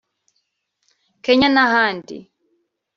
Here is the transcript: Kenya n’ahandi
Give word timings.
Kenya 1.25 1.47
n’ahandi 1.51 2.17